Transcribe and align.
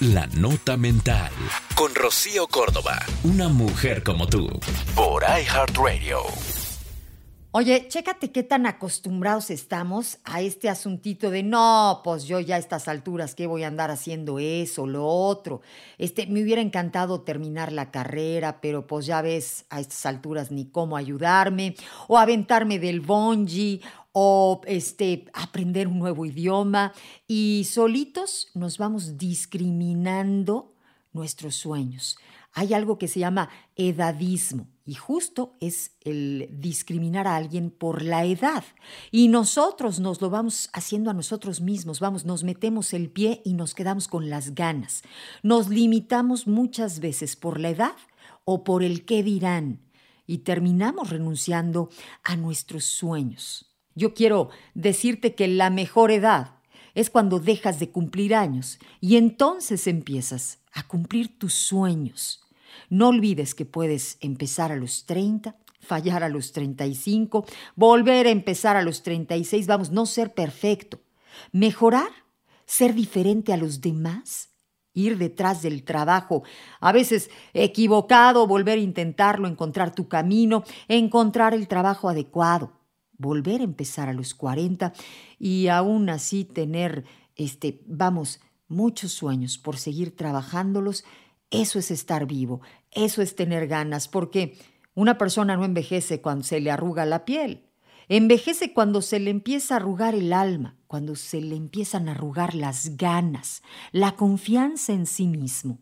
La 0.00 0.26
Nota 0.28 0.78
Mental. 0.78 1.30
Con 1.74 1.94
Rocío 1.94 2.46
Córdoba. 2.46 2.98
Una 3.22 3.50
mujer 3.50 4.02
como 4.02 4.26
tú. 4.26 4.48
Por 4.94 5.24
iHeartRadio. 5.24 6.20
Oye, 7.52 7.86
chécate 7.88 8.30
qué 8.30 8.44
tan 8.44 8.64
acostumbrados 8.64 9.50
estamos 9.50 10.18
a 10.24 10.40
este 10.40 10.68
asuntito 10.68 11.30
de 11.30 11.42
no, 11.42 12.00
pues 12.04 12.24
yo 12.24 12.38
ya 12.38 12.54
a 12.54 12.58
estas 12.58 12.86
alturas, 12.86 13.34
¿qué 13.34 13.48
voy 13.48 13.64
a 13.64 13.66
andar 13.66 13.90
haciendo 13.90 14.38
eso, 14.38 14.86
lo 14.86 15.04
otro? 15.04 15.60
Este, 15.98 16.28
me 16.28 16.44
hubiera 16.44 16.62
encantado 16.62 17.22
terminar 17.22 17.72
la 17.72 17.90
carrera, 17.90 18.60
pero 18.60 18.86
pues 18.86 19.04
ya 19.04 19.20
ves 19.20 19.66
a 19.68 19.80
estas 19.80 20.06
alturas 20.06 20.52
ni 20.52 20.66
cómo 20.66 20.96
ayudarme, 20.96 21.74
o 22.06 22.18
aventarme 22.18 22.78
del 22.78 23.00
bungee, 23.00 23.80
o 24.12 24.60
este, 24.66 25.26
aprender 25.32 25.88
un 25.88 25.98
nuevo 25.98 26.26
idioma, 26.26 26.92
y 27.26 27.66
solitos 27.70 28.48
nos 28.54 28.78
vamos 28.78 29.18
discriminando 29.18 30.74
nuestros 31.12 31.56
sueños. 31.56 32.18
Hay 32.52 32.74
algo 32.74 32.98
que 32.98 33.08
se 33.08 33.20
llama 33.20 33.48
edadismo 33.76 34.66
y 34.84 34.94
justo 34.94 35.56
es 35.60 35.92
el 36.00 36.48
discriminar 36.50 37.28
a 37.28 37.36
alguien 37.36 37.70
por 37.70 38.02
la 38.02 38.24
edad. 38.24 38.64
Y 39.12 39.28
nosotros 39.28 40.00
nos 40.00 40.20
lo 40.20 40.30
vamos 40.30 40.68
haciendo 40.72 41.10
a 41.10 41.14
nosotros 41.14 41.60
mismos, 41.60 42.00
vamos, 42.00 42.24
nos 42.24 42.42
metemos 42.42 42.92
el 42.92 43.08
pie 43.08 43.40
y 43.44 43.54
nos 43.54 43.74
quedamos 43.74 44.08
con 44.08 44.28
las 44.30 44.56
ganas. 44.56 45.02
Nos 45.44 45.68
limitamos 45.68 46.48
muchas 46.48 46.98
veces 46.98 47.36
por 47.36 47.60
la 47.60 47.70
edad 47.70 47.96
o 48.44 48.64
por 48.64 48.82
el 48.82 49.04
qué 49.04 49.22
dirán 49.22 49.80
y 50.26 50.38
terminamos 50.38 51.10
renunciando 51.10 51.88
a 52.24 52.34
nuestros 52.34 52.84
sueños. 52.84 53.69
Yo 53.94 54.14
quiero 54.14 54.50
decirte 54.74 55.34
que 55.34 55.48
la 55.48 55.70
mejor 55.70 56.10
edad 56.10 56.56
es 56.94 57.10
cuando 57.10 57.38
dejas 57.40 57.78
de 57.78 57.90
cumplir 57.90 58.34
años 58.34 58.78
y 59.00 59.16
entonces 59.16 59.86
empiezas 59.86 60.58
a 60.72 60.86
cumplir 60.86 61.38
tus 61.38 61.54
sueños. 61.54 62.40
No 62.88 63.08
olvides 63.08 63.54
que 63.54 63.64
puedes 63.64 64.16
empezar 64.20 64.72
a 64.72 64.76
los 64.76 65.06
30, 65.06 65.56
fallar 65.80 66.22
a 66.22 66.28
los 66.28 66.52
35, 66.52 67.44
volver 67.74 68.26
a 68.26 68.30
empezar 68.30 68.76
a 68.76 68.82
los 68.82 69.02
36, 69.02 69.66
vamos, 69.66 69.90
no 69.90 70.06
ser 70.06 70.34
perfecto. 70.34 71.00
Mejorar, 71.52 72.10
ser 72.66 72.94
diferente 72.94 73.52
a 73.52 73.56
los 73.56 73.80
demás, 73.80 74.50
ir 74.92 75.18
detrás 75.18 75.62
del 75.62 75.84
trabajo, 75.84 76.42
a 76.80 76.92
veces 76.92 77.30
equivocado, 77.54 78.46
volver 78.46 78.78
a 78.78 78.82
intentarlo, 78.82 79.48
encontrar 79.48 79.94
tu 79.94 80.08
camino, 80.08 80.64
encontrar 80.88 81.54
el 81.54 81.68
trabajo 81.68 82.08
adecuado, 82.08 82.79
volver 83.20 83.60
a 83.60 83.64
empezar 83.64 84.08
a 84.08 84.14
los 84.14 84.34
40 84.34 84.92
y 85.38 85.68
aún 85.68 86.08
así 86.08 86.44
tener, 86.44 87.04
este, 87.36 87.82
vamos, 87.86 88.40
muchos 88.68 89.12
sueños 89.12 89.58
por 89.58 89.76
seguir 89.76 90.16
trabajándolos 90.16 91.04
eso 91.50 91.80
es 91.80 91.90
estar 91.90 92.26
vivo, 92.26 92.60
eso 92.92 93.22
es 93.22 93.34
tener 93.34 93.66
ganas, 93.66 94.06
porque 94.06 94.56
una 94.94 95.18
persona 95.18 95.56
no 95.56 95.64
envejece 95.64 96.20
cuando 96.20 96.44
se 96.44 96.60
le 96.60 96.70
arruga 96.70 97.04
la 97.04 97.24
piel, 97.24 97.66
envejece 98.08 98.72
cuando 98.72 99.02
se 99.02 99.18
le 99.18 99.30
empieza 99.30 99.74
a 99.74 99.76
arrugar 99.78 100.14
el 100.14 100.32
alma, 100.32 100.76
cuando 100.86 101.16
se 101.16 101.40
le 101.40 101.56
empiezan 101.56 102.08
a 102.08 102.12
arrugar 102.12 102.54
las 102.54 102.96
ganas, 102.96 103.62
la 103.90 104.14
confianza 104.14 104.92
en 104.92 105.06
sí 105.06 105.26
mismo. 105.26 105.78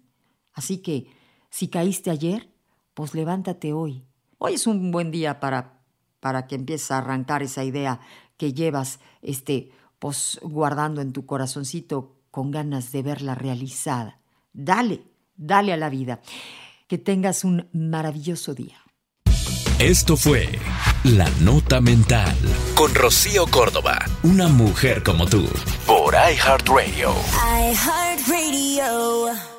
Así 0.54 0.78
que, 0.78 1.06
si 1.50 1.68
caíste 1.68 2.10
ayer, 2.10 2.48
pues 2.94 3.14
levántate 3.14 3.72
hoy. 3.72 4.04
Hoy 4.38 4.54
es 4.54 4.66
un 4.66 4.90
buen 4.90 5.10
día 5.10 5.38
para, 5.38 5.77
para 6.20 6.46
que 6.46 6.54
empieces 6.56 6.90
a 6.90 6.98
arrancar 6.98 7.42
esa 7.42 7.64
idea 7.64 8.00
que 8.36 8.52
llevas 8.52 9.00
este, 9.22 9.70
pues, 9.98 10.38
guardando 10.42 11.00
en 11.00 11.12
tu 11.12 11.26
corazoncito 11.26 12.16
con 12.30 12.50
ganas 12.50 12.92
de 12.92 13.02
verla 13.02 13.34
realizada. 13.34 14.20
Dale, 14.52 15.02
dale 15.36 15.72
a 15.72 15.76
la 15.76 15.88
vida. 15.90 16.20
Que 16.86 16.98
tengas 16.98 17.44
un 17.44 17.68
maravilloso 17.72 18.54
día. 18.54 18.78
Esto 19.78 20.16
fue 20.16 20.48
La 21.04 21.30
Nota 21.40 21.80
Mental 21.80 22.36
con 22.74 22.92
Rocío 22.94 23.46
Córdoba, 23.46 23.98
una 24.24 24.48
mujer 24.48 25.04
como 25.04 25.26
tú, 25.26 25.46
por 25.86 26.14
iHeartRadio. 26.14 27.14
iHeartRadio. 27.70 29.57